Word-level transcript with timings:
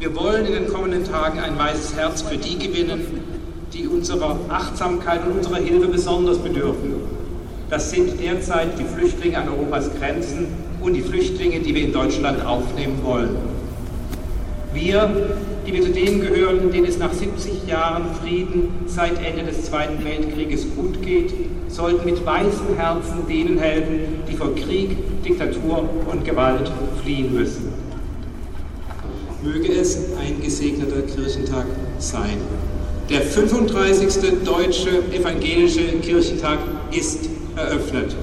Wir 0.00 0.14
wollen 0.14 0.46
in 0.46 0.52
den 0.52 0.68
kommenden 0.68 1.02
Tagen 1.02 1.40
ein 1.40 1.58
weißes 1.58 1.96
Herz 1.96 2.22
für 2.22 2.36
die 2.36 2.56
gewinnen, 2.56 3.00
die 3.72 3.88
unserer 3.88 4.38
Achtsamkeit 4.48 5.26
und 5.26 5.38
unserer 5.38 5.56
Hilfe 5.56 5.88
besonders 5.88 6.38
bedürfen. 6.38 6.94
Das 7.68 7.90
sind 7.90 8.20
derzeit 8.20 8.78
die 8.78 8.84
Flüchtlinge 8.84 9.38
an 9.38 9.48
Europas 9.48 9.90
Grenzen 9.98 10.46
und 10.80 10.94
die 10.94 11.02
Flüchtlinge, 11.02 11.58
die 11.58 11.74
wir 11.74 11.86
in 11.86 11.92
Deutschland 11.92 12.46
aufnehmen 12.46 13.00
wollen. 13.02 13.36
Wir, 14.72 15.10
die 15.66 15.72
wir 15.72 15.82
zu 15.82 15.90
denen 15.90 16.20
gehören, 16.20 16.70
denen 16.70 16.86
es 16.86 16.98
nach 16.98 17.12
70 17.12 17.66
Jahren 17.66 18.04
Frieden 18.22 18.68
seit 18.86 19.20
Ende 19.20 19.42
des 19.50 19.64
Zweiten 19.64 20.04
Weltkrieges 20.04 20.64
gut 20.76 21.02
geht, 21.02 21.32
sollten 21.66 22.04
mit 22.04 22.24
weißen 22.24 22.76
Herzen 22.76 23.26
denen 23.28 23.58
helfen, 23.58 24.22
die 24.30 24.36
vor 24.36 24.54
Krieg, 24.54 24.96
Diktatur 25.24 25.88
und 26.06 26.24
Gewalt 26.24 26.70
fliehen 27.02 27.34
müssen. 27.34 27.88
Möge 29.42 29.72
es 29.72 29.96
ein 30.20 30.42
gesegneter 30.42 31.02
Kirchentag 31.02 31.66
sein. 31.98 32.38
Der 33.08 33.22
35. 33.22 34.44
Deutsche 34.44 35.02
Evangelische 35.12 35.82
Kirchentag 36.02 36.58
ist 36.90 37.28
eröffnet. 37.54 38.16